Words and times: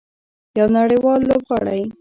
یو 0.57 0.67
نړیوال 0.77 1.19
لوبغاړی. 1.29 1.81